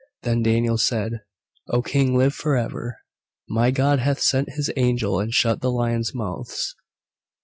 [0.23, 1.21] Then Daniel said,
[1.67, 2.97] "O King, live for ever.
[3.47, 6.73] My God hath sent His angel and shut the lions' mouths."